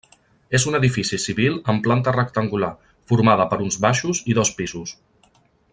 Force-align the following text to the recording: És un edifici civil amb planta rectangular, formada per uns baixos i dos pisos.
És 0.59 0.63
un 0.69 0.77
edifici 0.77 1.19
civil 1.25 1.59
amb 1.73 1.83
planta 1.87 2.15
rectangular, 2.17 2.71
formada 3.13 3.47
per 3.53 3.61
uns 3.67 3.79
baixos 3.87 4.23
i 4.33 4.37
dos 4.41 4.55
pisos. 4.63 4.97